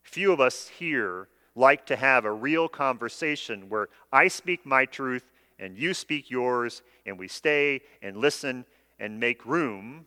Few 0.02 0.32
of 0.32 0.40
us 0.40 0.66
here 0.66 1.28
like 1.54 1.86
to 1.86 1.94
have 1.94 2.24
a 2.24 2.32
real 2.32 2.68
conversation 2.68 3.68
where 3.68 3.86
I 4.12 4.26
speak 4.26 4.66
my 4.66 4.84
truth 4.84 5.30
and 5.60 5.78
you 5.78 5.94
speak 5.94 6.28
yours, 6.28 6.82
and 7.06 7.16
we 7.16 7.28
stay 7.28 7.82
and 8.02 8.16
listen 8.16 8.64
and 8.98 9.20
make 9.20 9.46
room 9.46 10.06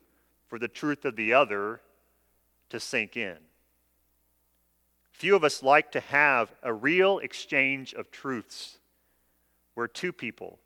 for 0.49 0.59
the 0.59 0.67
truth 0.67 1.05
of 1.05 1.15
the 1.15 1.33
other 1.33 1.79
to 2.69 2.79
sink 2.79 3.15
in. 3.15 3.37
Few 5.11 5.35
of 5.35 5.43
us 5.43 5.61
like 5.61 5.91
to 5.91 5.99
have 5.99 6.51
a 6.63 6.73
real 6.73 7.19
exchange 7.19 7.93
of 7.93 8.09
truths 8.11 8.79
where 9.75 9.87
two 9.87 10.11
people 10.11 10.59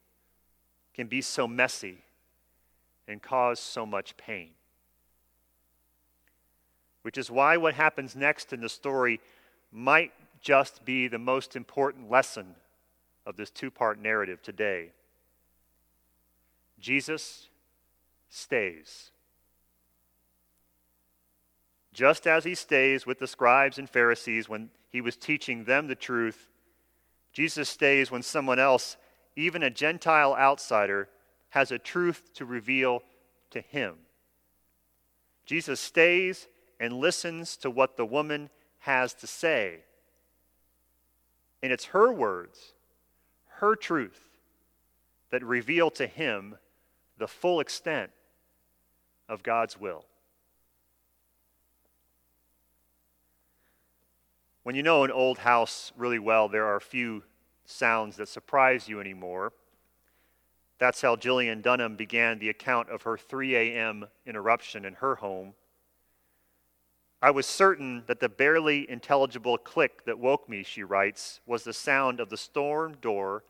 can 0.93 1.07
be 1.07 1.21
so 1.21 1.47
messy 1.47 1.97
and 3.07 3.21
cause 3.21 3.59
so 3.59 3.85
much 3.85 4.15
pain. 4.15 4.49
Which 7.01 7.17
is 7.17 7.29
why 7.29 7.57
what 7.57 7.73
happens 7.73 8.15
next 8.15 8.53
in 8.53 8.61
the 8.61 8.69
story 8.69 9.19
might 9.71 10.13
just 10.39 10.85
be 10.85 11.07
the 11.07 11.19
most 11.19 11.55
important 11.55 12.09
lesson 12.09 12.55
of 13.25 13.35
this 13.35 13.49
two 13.49 13.71
part 13.71 13.99
narrative 13.99 14.41
today. 14.41 14.91
Jesus 16.79 17.47
stays. 18.29 19.12
Just 21.93 22.27
as 22.27 22.43
he 22.43 22.55
stays 22.55 23.05
with 23.05 23.19
the 23.19 23.27
scribes 23.27 23.77
and 23.77 23.89
Pharisees 23.89 24.49
when 24.49 24.71
he 24.89 24.99
was 24.99 25.15
teaching 25.15 25.63
them 25.63 25.87
the 25.87 25.95
truth, 25.95 26.49
Jesus 27.31 27.69
stays 27.69 28.11
when 28.11 28.23
someone 28.23 28.59
else 28.59 28.97
even 29.35 29.63
a 29.63 29.69
Gentile 29.69 30.35
outsider, 30.35 31.09
has 31.49 31.71
a 31.71 31.79
truth 31.79 32.33
to 32.35 32.45
reveal 32.45 33.03
to 33.51 33.61
him. 33.61 33.95
Jesus 35.45 35.79
stays 35.79 36.47
and 36.79 36.93
listens 36.93 37.57
to 37.57 37.69
what 37.69 37.97
the 37.97 38.05
woman 38.05 38.49
has 38.79 39.13
to 39.15 39.27
say. 39.27 39.79
And 41.61 41.71
it's 41.71 41.85
her 41.85 42.11
words, 42.11 42.73
her 43.59 43.75
truth, 43.75 44.19
that 45.31 45.43
reveal 45.43 45.89
to 45.91 46.07
him 46.07 46.57
the 47.17 47.27
full 47.27 47.59
extent 47.59 48.11
of 49.29 49.43
God's 49.43 49.79
will. 49.79 50.05
When 54.63 54.75
you 54.75 54.83
know 54.83 55.03
an 55.03 55.11
old 55.11 55.39
house 55.39 55.91
really 55.97 56.19
well, 56.19 56.47
there 56.47 56.65
are 56.65 56.79
few 56.79 57.23
sounds 57.65 58.15
that 58.15 58.29
surprise 58.29 58.87
you 58.87 59.01
anymore. 59.01 59.51
That's 60.79 61.01
how 61.01 61.17
Jillian 61.17 61.61
Dunham 61.61 61.97
began 61.97 62.39
the 62.39 62.49
account 62.49 62.89
of 62.89 63.03
her 63.03 63.17
3 63.17 63.55
a.m. 63.55 64.07
interruption 64.25 64.85
in 64.85 64.95
her 64.95 65.15
home. 65.15 65.53
I 67.21 67.31
was 67.31 67.45
certain 67.45 68.03
that 68.07 68.21
the 68.21 68.29
barely 68.29 68.89
intelligible 68.89 69.57
click 69.57 70.05
that 70.05 70.19
woke 70.19 70.47
me, 70.47 70.63
she 70.63 70.83
writes, 70.83 71.41
was 71.45 71.63
the 71.63 71.73
sound 71.73 72.21
of 72.21 72.29
the 72.29 72.37
storm 72.37 72.95
door, 73.01 73.43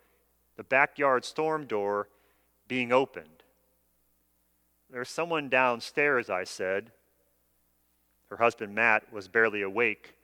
the 0.57 0.63
backyard 0.63 1.25
storm 1.25 1.65
door, 1.65 2.09
being 2.67 2.91
opened. 2.91 3.43
There's 4.91 5.09
someone 5.09 5.49
downstairs, 5.49 6.29
I 6.29 6.43
said. 6.43 6.91
Her 8.29 8.37
husband, 8.37 8.73
Matt, 8.73 9.11
was 9.13 9.27
barely 9.27 9.61
awake 9.61 10.15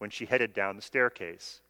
when 0.00 0.08
she 0.08 0.24
headed 0.24 0.54
down 0.54 0.76
the 0.76 0.82
staircase. 0.82 1.60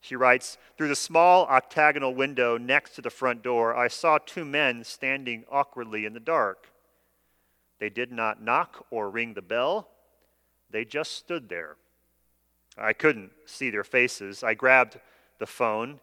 She 0.00 0.16
writes 0.16 0.56
Through 0.76 0.88
the 0.88 0.96
small 0.96 1.46
octagonal 1.46 2.14
window 2.14 2.56
next 2.56 2.94
to 2.94 3.02
the 3.02 3.10
front 3.10 3.42
door, 3.42 3.76
I 3.76 3.88
saw 3.88 4.16
two 4.16 4.46
men 4.46 4.84
standing 4.84 5.44
awkwardly 5.50 6.06
in 6.06 6.14
the 6.14 6.20
dark. 6.20 6.70
They 7.78 7.90
did 7.90 8.10
not 8.10 8.42
knock 8.42 8.86
or 8.90 9.10
ring 9.10 9.34
the 9.34 9.42
bell, 9.42 9.90
they 10.70 10.86
just 10.86 11.12
stood 11.12 11.50
there. 11.50 11.76
I 12.78 12.94
couldn't 12.94 13.32
see 13.44 13.68
their 13.68 13.84
faces. 13.84 14.42
I 14.42 14.54
grabbed 14.54 14.98
the 15.38 15.46
phone, 15.46 16.00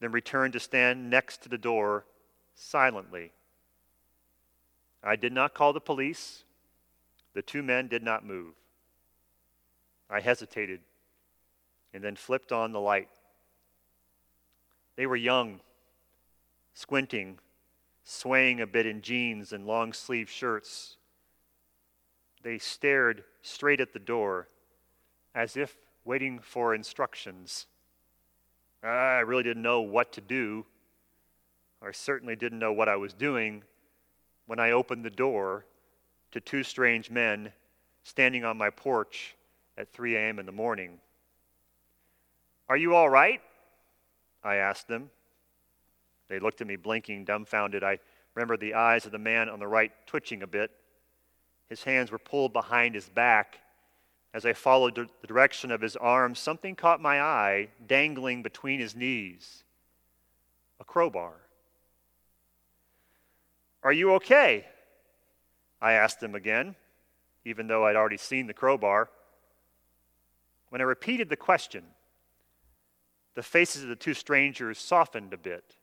then 0.00 0.12
returned 0.12 0.52
to 0.52 0.60
stand 0.60 1.10
next 1.10 1.42
to 1.42 1.48
the 1.48 1.58
door 1.58 2.04
silently. 2.54 3.32
I 5.02 5.16
did 5.16 5.32
not 5.32 5.54
call 5.54 5.72
the 5.72 5.80
police. 5.80 6.44
The 7.34 7.42
two 7.42 7.62
men 7.62 7.88
did 7.88 8.02
not 8.02 8.24
move. 8.24 8.54
I 10.10 10.20
hesitated 10.20 10.80
and 11.92 12.02
then 12.02 12.16
flipped 12.16 12.52
on 12.52 12.72
the 12.72 12.80
light. 12.80 13.08
They 14.96 15.06
were 15.06 15.16
young, 15.16 15.60
squinting, 16.74 17.38
swaying 18.04 18.60
a 18.60 18.66
bit 18.66 18.86
in 18.86 19.02
jeans 19.02 19.52
and 19.52 19.66
long 19.66 19.92
sleeved 19.92 20.30
shirts. 20.30 20.96
They 22.42 22.58
stared 22.58 23.24
straight 23.42 23.80
at 23.80 23.92
the 23.92 23.98
door 23.98 24.48
as 25.34 25.56
if 25.56 25.76
waiting 26.04 26.38
for 26.38 26.74
instructions. 26.74 27.66
Ah, 28.82 28.86
I 29.16 29.20
really 29.20 29.42
didn't 29.42 29.62
know 29.62 29.80
what 29.80 30.12
to 30.12 30.20
do. 30.20 30.64
I 31.82 31.92
certainly 31.92 32.34
didn't 32.34 32.58
know 32.58 32.72
what 32.72 32.88
I 32.88 32.96
was 32.96 33.12
doing 33.12 33.62
when 34.46 34.58
I 34.58 34.70
opened 34.70 35.04
the 35.04 35.10
door 35.10 35.66
to 36.32 36.40
two 36.40 36.62
strange 36.62 37.10
men 37.10 37.52
standing 38.02 38.44
on 38.44 38.56
my 38.56 38.70
porch 38.70 39.36
at 39.78 39.92
3 39.92 40.16
a.m. 40.16 40.38
in 40.38 40.44
the 40.44 40.52
morning. 40.52 40.98
Are 42.68 42.76
you 42.76 42.94
all 42.94 43.08
right? 43.08 43.40
I 44.42 44.56
asked 44.56 44.88
them. 44.88 45.08
They 46.28 46.40
looked 46.40 46.60
at 46.60 46.66
me, 46.66 46.76
blinking, 46.76 47.24
dumbfounded. 47.24 47.82
I 47.84 48.00
remember 48.34 48.56
the 48.56 48.74
eyes 48.74 49.06
of 49.06 49.12
the 49.12 49.18
man 49.18 49.48
on 49.48 49.60
the 49.60 49.66
right 49.66 49.92
twitching 50.06 50.42
a 50.42 50.46
bit. 50.46 50.72
His 51.68 51.84
hands 51.84 52.10
were 52.10 52.18
pulled 52.18 52.52
behind 52.52 52.94
his 52.94 53.08
back. 53.08 53.60
As 54.34 54.44
I 54.44 54.52
followed 54.52 54.94
the 54.94 55.26
direction 55.26 55.70
of 55.70 55.80
his 55.80 55.96
arms, 55.96 56.38
something 56.38 56.74
caught 56.74 57.00
my 57.00 57.20
eye, 57.20 57.68
dangling 57.86 58.42
between 58.42 58.80
his 58.80 58.94
knees 58.94 59.64
a 60.80 60.84
crowbar. 60.84 61.34
Are 63.82 63.92
you 63.92 64.12
okay? 64.14 64.66
I 65.80 65.92
asked 65.92 66.22
him 66.22 66.34
again, 66.34 66.74
even 67.44 67.66
though 67.66 67.86
I'd 67.86 67.96
already 67.96 68.16
seen 68.16 68.46
the 68.46 68.54
crowbar. 68.54 69.08
When 70.70 70.80
I 70.80 70.84
repeated 70.84 71.28
the 71.28 71.36
question, 71.36 71.84
the 73.34 73.42
faces 73.42 73.82
of 73.82 73.88
the 73.88 73.96
two 73.96 74.14
strangers 74.14 74.78
softened 74.78 75.32
a 75.32 75.38
bit. 75.38 75.76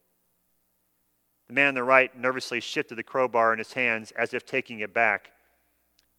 The 1.47 1.53
man 1.53 1.69
on 1.69 1.73
the 1.75 1.83
right 1.83 2.15
nervously 2.17 2.59
shifted 2.59 2.95
the 2.95 3.03
crowbar 3.03 3.53
in 3.53 3.59
his 3.59 3.73
hands 3.73 4.11
as 4.11 4.33
if 4.33 4.45
taking 4.45 4.79
it 4.79 4.93
back. 4.93 5.31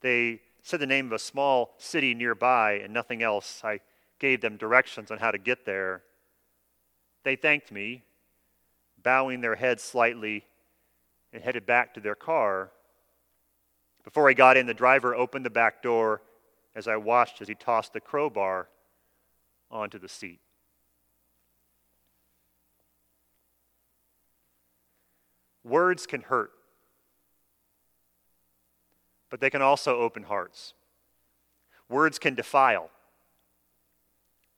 They 0.01 0.41
said 0.63 0.79
the 0.79 0.87
name 0.87 1.07
of 1.07 1.13
a 1.13 1.19
small 1.19 1.75
city 1.77 2.13
nearby 2.13 2.73
and 2.83 2.93
nothing 2.93 3.21
else. 3.21 3.61
I 3.63 3.79
gave 4.19 4.41
them 4.41 4.57
directions 4.57 5.11
on 5.11 5.19
how 5.19 5.31
to 5.31 5.37
get 5.37 5.65
there. 5.65 6.03
They 7.23 7.35
thanked 7.35 7.71
me, 7.71 8.03
bowing 9.01 9.41
their 9.41 9.55
heads 9.55 9.83
slightly, 9.83 10.45
and 11.33 11.43
headed 11.43 11.65
back 11.65 11.93
to 11.93 11.99
their 11.99 12.15
car. 12.15 12.71
Before 14.03 14.29
I 14.29 14.33
got 14.33 14.57
in, 14.57 14.65
the 14.65 14.73
driver 14.73 15.13
opened 15.13 15.45
the 15.45 15.49
back 15.49 15.83
door 15.83 16.21
as 16.77 16.87
I 16.87 16.95
watched 16.95 17.41
as 17.41 17.47
he 17.47 17.55
tossed 17.55 17.93
the 17.93 17.99
crowbar 17.99 18.69
onto 19.71 19.97
the 19.97 20.07
seat. 20.07 20.39
Words 25.63 26.05
can 26.05 26.21
hurt, 26.21 26.51
but 29.31 29.41
they 29.41 29.49
can 29.49 29.63
also 29.63 29.97
open 29.97 30.21
hearts. 30.21 30.75
Words 31.89 32.19
can 32.19 32.35
defile, 32.35 32.91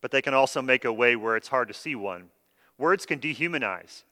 but 0.01 0.12
they 0.12 0.21
can 0.21 0.34
also 0.34 0.62
make 0.62 0.84
a 0.84 0.91
way 0.91 1.15
where 1.15 1.38
it's 1.38 1.47
hard 1.47 1.69
to 1.69 1.73
see 1.73 1.95
one. 1.95 2.25
Words 2.77 3.05
can 3.05 3.19
dehumanize, 3.19 4.03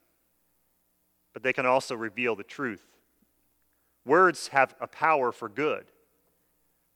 but 1.33 1.43
they 1.43 1.51
can 1.51 1.65
also 1.65 1.93
reveal 1.93 2.37
the 2.37 2.43
truth. 2.43 2.85
Words 4.05 4.47
have 4.47 4.75
a 4.79 4.87
power 4.87 5.33
for 5.33 5.49
good, 5.49 5.87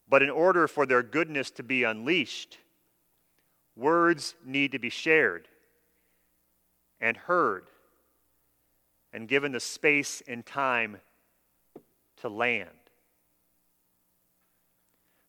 but 0.09 0.21
in 0.21 0.29
order 0.29 0.67
for 0.67 0.85
their 0.85 1.03
goodness 1.03 1.51
to 1.51 1.63
be 1.63 1.83
unleashed, 1.83 2.57
words 3.75 4.35
need 4.45 4.71
to 4.73 4.79
be 4.79 4.89
shared 4.89 5.47
and 6.99 7.17
heard 7.17 7.65
and 9.13 9.27
given 9.27 9.51
the 9.51 9.59
space 9.59 10.21
and 10.27 10.45
time 10.45 10.97
to 12.17 12.29
land. 12.29 12.69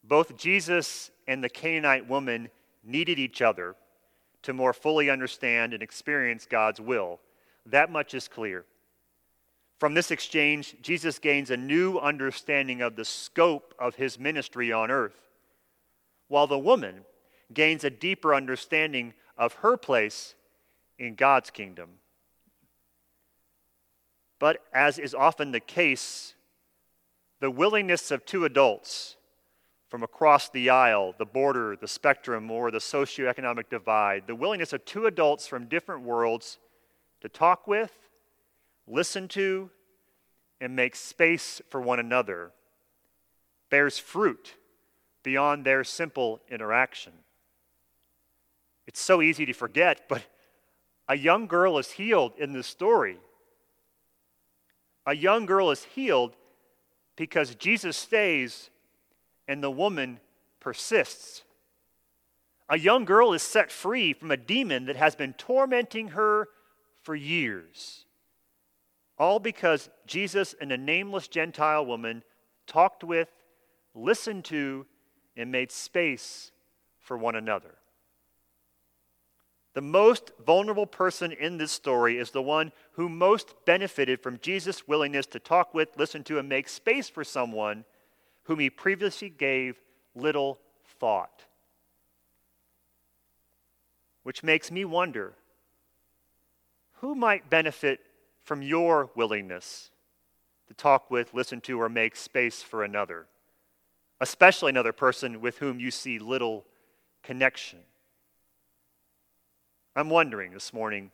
Both 0.04 0.37
Jesus 0.37 1.11
and 1.26 1.42
the 1.42 1.48
Canaanite 1.48 2.08
woman 2.08 2.50
needed 2.85 3.18
each 3.18 3.40
other 3.40 3.76
to 4.42 4.52
more 4.52 4.72
fully 4.72 5.08
understand 5.08 5.72
and 5.72 5.82
experience 5.82 6.46
God's 6.46 6.80
will. 6.80 7.20
That 7.66 7.90
much 7.90 8.14
is 8.14 8.26
clear. 8.26 8.64
From 9.82 9.94
this 9.94 10.12
exchange, 10.12 10.76
Jesus 10.80 11.18
gains 11.18 11.50
a 11.50 11.56
new 11.56 11.98
understanding 11.98 12.82
of 12.82 12.94
the 12.94 13.04
scope 13.04 13.74
of 13.80 13.96
his 13.96 14.16
ministry 14.16 14.70
on 14.70 14.92
earth, 14.92 15.32
while 16.28 16.46
the 16.46 16.56
woman 16.56 17.04
gains 17.52 17.82
a 17.82 17.90
deeper 17.90 18.32
understanding 18.32 19.12
of 19.36 19.54
her 19.54 19.76
place 19.76 20.36
in 21.00 21.16
God's 21.16 21.50
kingdom. 21.50 21.94
But 24.38 24.58
as 24.72 25.00
is 25.00 25.16
often 25.16 25.50
the 25.50 25.58
case, 25.58 26.34
the 27.40 27.50
willingness 27.50 28.12
of 28.12 28.24
two 28.24 28.44
adults 28.44 29.16
from 29.88 30.04
across 30.04 30.48
the 30.48 30.70
aisle, 30.70 31.12
the 31.18 31.26
border, 31.26 31.74
the 31.74 31.88
spectrum, 31.88 32.52
or 32.52 32.70
the 32.70 32.78
socioeconomic 32.78 33.68
divide, 33.68 34.28
the 34.28 34.36
willingness 34.36 34.72
of 34.72 34.84
two 34.84 35.06
adults 35.06 35.48
from 35.48 35.66
different 35.66 36.02
worlds 36.02 36.60
to 37.20 37.28
talk 37.28 37.66
with, 37.66 38.01
listen 38.86 39.28
to, 39.28 39.70
and 40.60 40.76
make 40.76 40.94
space 40.94 41.60
for 41.70 41.80
one 41.80 41.98
another 41.98 42.52
bears 43.68 43.98
fruit 43.98 44.54
beyond 45.24 45.64
their 45.64 45.82
simple 45.82 46.40
interaction. 46.50 47.12
It's 48.86 49.00
so 49.00 49.22
easy 49.22 49.46
to 49.46 49.52
forget, 49.52 50.08
but 50.08 50.22
a 51.08 51.16
young 51.16 51.46
girl 51.46 51.78
is 51.78 51.92
healed 51.92 52.32
in 52.38 52.52
this 52.52 52.66
story. 52.66 53.18
A 55.06 55.16
young 55.16 55.46
girl 55.46 55.70
is 55.70 55.84
healed 55.84 56.36
because 57.16 57.54
Jesus 57.54 57.96
stays 57.96 58.70
and 59.48 59.62
the 59.62 59.70
woman 59.70 60.20
persists. 60.60 61.42
A 62.68 62.78
young 62.78 63.04
girl 63.04 63.32
is 63.32 63.42
set 63.42 63.72
free 63.72 64.12
from 64.12 64.30
a 64.30 64.36
demon 64.36 64.86
that 64.86 64.96
has 64.96 65.16
been 65.16 65.32
tormenting 65.32 66.08
her 66.08 66.48
for 67.02 67.16
years. 67.16 68.04
All 69.22 69.38
because 69.38 69.88
Jesus 70.04 70.52
and 70.61 70.72
a 70.72 70.76
nameless 70.76 71.28
Gentile 71.28 71.87
woman 71.87 72.24
talked 72.66 73.04
with, 73.04 73.28
listened 73.94 74.44
to, 74.46 74.85
and 75.37 75.52
made 75.52 75.70
space 75.70 76.50
for 76.98 77.16
one 77.16 77.37
another. 77.37 77.76
The 79.74 79.80
most 79.80 80.32
vulnerable 80.44 80.87
person 80.87 81.30
in 81.30 81.56
this 81.56 81.70
story 81.70 82.18
is 82.18 82.32
the 82.32 82.42
one 82.42 82.72
who 82.94 83.08
most 83.08 83.54
benefited 83.64 84.20
from 84.20 84.40
Jesus' 84.40 84.88
willingness 84.88 85.26
to 85.26 85.38
talk 85.38 85.72
with, 85.72 85.96
listen 85.96 86.24
to, 86.24 86.40
and 86.40 86.48
make 86.48 86.68
space 86.68 87.08
for 87.08 87.22
someone 87.22 87.85
whom 88.42 88.58
he 88.58 88.70
previously 88.70 89.30
gave 89.30 89.80
little 90.16 90.58
thought. 90.98 91.44
Which 94.24 94.42
makes 94.42 94.72
me 94.72 94.85
wonder 94.85 95.35
who 96.94 97.14
might 97.14 97.48
benefit 97.48 98.00
from 98.44 98.62
your 98.62 99.11
willingness 99.14 99.90
to 100.68 100.74
talk 100.74 101.11
with, 101.11 101.35
listen 101.35 101.61
to, 101.62 101.81
or 101.81 101.88
make 101.88 102.16
space 102.16 102.62
for 102.62 102.83
another, 102.83 103.26
especially 104.20 104.70
another 104.70 104.92
person 104.92 105.40
with 105.40 105.59
whom 105.59 105.78
you 105.78 105.90
see 105.90 106.18
little 106.18 106.64
connection? 107.22 107.81
I'm 109.94 110.09
wondering 110.09 110.52
this 110.52 110.72
morning 110.72 111.11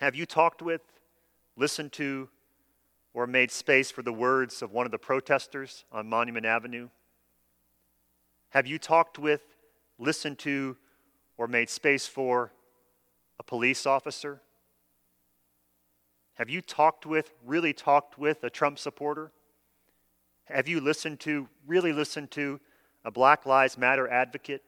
have 0.00 0.16
you 0.16 0.26
talked 0.26 0.60
with, 0.60 0.80
listened 1.56 1.92
to, 1.92 2.28
or 3.14 3.28
made 3.28 3.50
space 3.52 3.92
for 3.92 4.02
the 4.02 4.12
words 4.12 4.60
of 4.60 4.72
one 4.72 4.86
of 4.86 4.92
the 4.92 4.98
protesters 4.98 5.84
on 5.92 6.08
Monument 6.08 6.44
Avenue? 6.44 6.88
Have 8.50 8.66
you 8.66 8.78
talked 8.78 9.18
with, 9.18 9.42
listened 9.98 10.38
to, 10.40 10.76
or 11.38 11.46
made 11.46 11.70
space 11.70 12.06
for 12.06 12.52
a 13.38 13.44
police 13.44 13.86
officer? 13.86 14.40
Have 16.34 16.50
you 16.50 16.60
talked 16.60 17.06
with, 17.06 17.32
really 17.44 17.72
talked 17.72 18.18
with 18.18 18.42
a 18.42 18.50
Trump 18.50 18.78
supporter? 18.78 19.32
Have 20.44 20.68
you 20.68 20.80
listened 20.80 21.20
to, 21.20 21.48
really 21.66 21.92
listened 21.92 22.30
to 22.32 22.60
a 23.04 23.10
Black 23.10 23.46
Lives 23.46 23.78
Matter 23.78 24.08
advocate? 24.08 24.62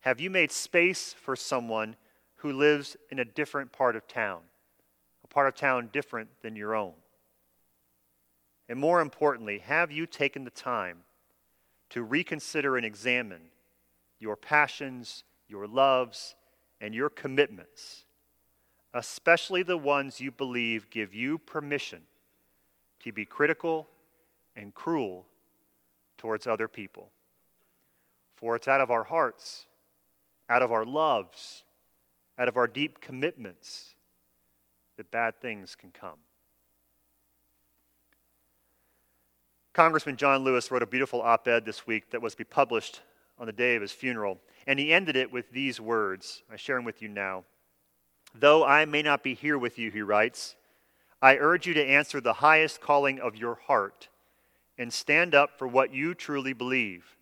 Have 0.00 0.18
you 0.18 0.30
made 0.30 0.50
space 0.50 1.12
for 1.12 1.36
someone 1.36 1.96
who 2.36 2.52
lives 2.52 2.96
in 3.10 3.18
a 3.18 3.24
different 3.24 3.70
part 3.70 3.96
of 3.96 4.08
town, 4.08 4.40
a 5.22 5.28
part 5.28 5.46
of 5.46 5.54
town 5.54 5.90
different 5.92 6.30
than 6.42 6.56
your 6.56 6.74
own? 6.74 6.94
And 8.68 8.78
more 8.78 9.00
importantly, 9.00 9.58
have 9.58 9.92
you 9.92 10.06
taken 10.06 10.44
the 10.44 10.50
time 10.50 10.98
to 11.90 12.02
reconsider 12.02 12.76
and 12.76 12.86
examine 12.86 13.50
your 14.20 14.36
passions, 14.36 15.24
your 15.48 15.66
loves, 15.66 16.34
and 16.80 16.94
your 16.94 17.10
commitments, 17.10 18.04
especially 18.94 19.62
the 19.62 19.76
ones 19.76 20.20
you 20.20 20.30
believe 20.30 20.90
give 20.90 21.14
you 21.14 21.38
permission 21.38 22.02
to 23.00 23.12
be 23.12 23.24
critical 23.24 23.88
and 24.56 24.74
cruel 24.74 25.26
towards 26.18 26.46
other 26.46 26.68
people? 26.68 27.10
For 28.36 28.56
it's 28.56 28.68
out 28.68 28.80
of 28.80 28.90
our 28.90 29.04
hearts, 29.04 29.66
out 30.48 30.62
of 30.62 30.72
our 30.72 30.84
loves, 30.84 31.64
out 32.38 32.48
of 32.48 32.56
our 32.56 32.66
deep 32.66 33.00
commitments 33.00 33.94
that 34.96 35.10
bad 35.10 35.40
things 35.40 35.76
can 35.76 35.90
come. 35.90 36.18
Congressman 39.72 40.16
John 40.16 40.42
Lewis 40.42 40.70
wrote 40.70 40.82
a 40.82 40.86
beautiful 40.86 41.22
op 41.22 41.46
ed 41.46 41.64
this 41.64 41.86
week 41.86 42.10
that 42.10 42.20
was 42.20 42.32
to 42.32 42.38
be 42.38 42.44
published 42.44 43.02
on 43.38 43.46
the 43.46 43.52
day 43.52 43.76
of 43.76 43.82
his 43.82 43.92
funeral, 43.92 44.38
and 44.66 44.78
he 44.78 44.92
ended 44.92 45.16
it 45.16 45.30
with 45.32 45.50
these 45.52 45.80
words. 45.80 46.42
I 46.52 46.56
share 46.56 46.76
them 46.76 46.84
with 46.84 47.00
you 47.00 47.08
now. 47.08 47.44
Though 48.34 48.64
I 48.64 48.84
may 48.84 49.02
not 49.02 49.22
be 49.22 49.34
here 49.34 49.58
with 49.58 49.78
you, 49.78 49.90
he 49.90 50.02
writes, 50.02 50.56
I 51.22 51.36
urge 51.36 51.66
you 51.66 51.74
to 51.74 51.84
answer 51.84 52.20
the 52.20 52.34
highest 52.34 52.80
calling 52.80 53.20
of 53.20 53.36
your 53.36 53.56
heart 53.66 54.08
and 54.78 54.92
stand 54.92 55.34
up 55.34 55.58
for 55.58 55.68
what 55.68 55.92
you 55.92 56.14
truly 56.14 56.52
believe. 56.52 57.16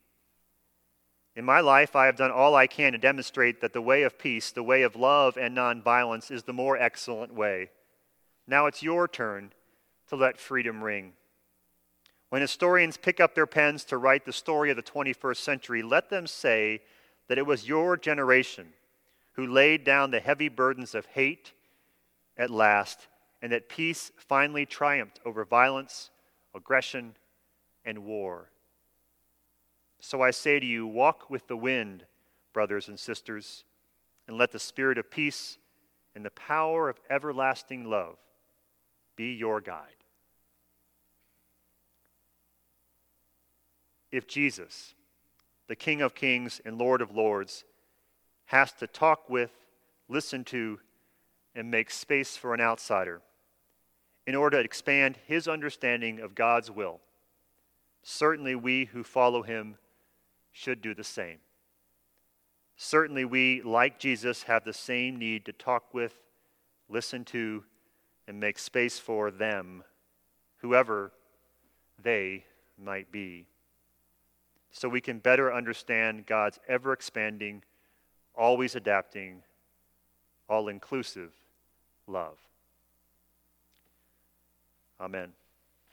In 1.34 1.44
my 1.44 1.60
life, 1.60 1.96
I 1.96 2.06
have 2.06 2.16
done 2.16 2.30
all 2.30 2.54
I 2.54 2.66
can 2.66 2.92
to 2.92 2.98
demonstrate 2.98 3.60
that 3.60 3.72
the 3.72 3.80
way 3.80 4.02
of 4.02 4.18
peace, 4.18 4.50
the 4.50 4.62
way 4.62 4.82
of 4.82 4.96
love 4.96 5.36
and 5.36 5.56
nonviolence, 5.56 6.30
is 6.30 6.44
the 6.44 6.52
more 6.52 6.76
excellent 6.76 7.34
way. 7.34 7.70
Now 8.46 8.66
it's 8.66 8.82
your 8.82 9.08
turn 9.08 9.52
to 10.08 10.16
let 10.16 10.38
freedom 10.38 10.82
ring. 10.82 11.12
When 12.28 12.42
historians 12.42 12.96
pick 12.96 13.20
up 13.20 13.34
their 13.34 13.46
pens 13.46 13.84
to 13.86 13.98
write 13.98 14.24
the 14.24 14.32
story 14.32 14.70
of 14.70 14.76
the 14.76 14.82
21st 14.82 15.36
century, 15.36 15.82
let 15.82 16.10
them 16.10 16.26
say 16.26 16.82
that 17.28 17.38
it 17.38 17.46
was 17.46 17.68
your 17.68 17.96
generation 17.96 18.72
who 19.38 19.46
laid 19.46 19.84
down 19.84 20.10
the 20.10 20.18
heavy 20.18 20.48
burdens 20.48 20.94
of 20.94 21.06
hate 21.06 21.52
at 22.36 22.50
last, 22.50 23.06
and 23.40 23.52
that 23.52 23.68
peace 23.68 24.10
finally 24.16 24.66
triumphed 24.66 25.20
over 25.24 25.44
violence, 25.44 26.10
aggression, 26.54 27.14
and 27.84 28.04
war. 28.04 28.50
So 30.00 30.20
I 30.20 30.32
say 30.32 30.58
to 30.60 30.66
you, 30.66 30.86
walk 30.86 31.30
with 31.30 31.46
the 31.46 31.56
wind, 31.56 32.04
brothers 32.52 32.88
and 32.88 32.98
sisters, 32.98 33.64
and 34.26 34.36
let 34.36 34.52
the 34.52 34.58
spirit 34.58 34.98
of 34.98 35.10
peace 35.10 35.56
and 36.14 36.24
the 36.24 36.30
power 36.30 36.90
of 36.90 37.00
everlasting 37.08 37.88
love 37.88 38.18
be 39.16 39.32
your 39.32 39.62
guide. 39.62 39.98
if 44.10 44.26
Jesus, 44.26 44.94
the 45.66 45.76
King 45.76 46.00
of 46.00 46.14
Kings 46.14 46.60
and 46.64 46.78
Lord 46.78 47.02
of 47.02 47.14
Lords, 47.14 47.64
has 48.48 48.72
to 48.72 48.86
talk 48.86 49.30
with, 49.30 49.50
listen 50.08 50.44
to, 50.44 50.78
and 51.54 51.70
make 51.70 51.90
space 51.90 52.36
for 52.36 52.54
an 52.54 52.60
outsider 52.60 53.22
in 54.26 54.34
order 54.34 54.58
to 54.58 54.64
expand 54.64 55.18
his 55.26 55.48
understanding 55.48 56.20
of 56.20 56.34
God's 56.34 56.70
will, 56.70 57.00
certainly 58.02 58.54
we 58.54 58.84
who 58.86 59.02
follow 59.02 59.42
him 59.42 59.76
should 60.52 60.82
do 60.82 60.94
the 60.94 61.04
same. 61.04 61.38
Certainly, 62.76 63.24
we, 63.24 63.62
like 63.62 63.98
Jesus, 63.98 64.44
have 64.44 64.64
the 64.64 64.72
same 64.72 65.16
need 65.16 65.44
to 65.46 65.52
talk 65.52 65.92
with, 65.92 66.14
listen 66.88 67.24
to, 67.24 67.64
and 68.28 68.38
make 68.38 68.58
space 68.58 68.98
for 68.98 69.30
them, 69.30 69.82
whoever 70.58 71.10
they 72.02 72.44
might 72.78 73.10
be 73.10 73.46
so 74.70 74.88
we 74.88 75.00
can 75.00 75.18
better 75.18 75.52
understand 75.52 76.26
God's 76.26 76.60
ever 76.68 76.92
expanding, 76.92 77.62
always 78.38 78.76
adapting, 78.76 79.42
all 80.48 80.68
inclusive 80.68 81.32
love. 82.06 82.38
Amen. 85.00 85.32